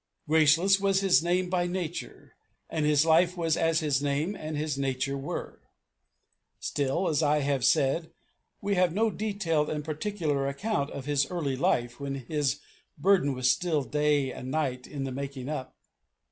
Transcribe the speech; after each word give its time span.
Graceless 0.27 0.79
was 0.79 1.01
his 1.01 1.21
name 1.21 1.47
by 1.47 1.67
nature, 1.67 2.33
and 2.71 2.87
his 2.87 3.05
life 3.05 3.37
was 3.37 3.55
as 3.55 3.81
his 3.81 4.01
name 4.01 4.33
and 4.35 4.57
his 4.57 4.75
nature 4.75 5.15
were. 5.15 5.61
Still, 6.59 7.07
as 7.07 7.21
I 7.21 7.41
have 7.41 7.63
said, 7.63 8.09
we 8.63 8.73
have 8.73 8.95
no 8.95 9.11
detailed 9.11 9.69
and 9.69 9.85
particular 9.85 10.47
account 10.47 10.89
of 10.89 11.05
his 11.05 11.29
early 11.29 11.55
life 11.55 11.99
when 11.99 12.15
his 12.15 12.59
burden 12.97 13.35
was 13.35 13.51
still 13.51 13.83
day 13.83 14.33
and 14.33 14.49
night 14.49 14.87
in 14.87 15.03
the 15.03 15.11
making 15.11 15.49
up. 15.49 15.75